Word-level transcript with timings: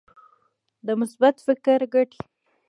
د 0.85 0.87
مثبت 0.99 1.35
فکر 1.45 1.79
ګټې. 1.93 2.21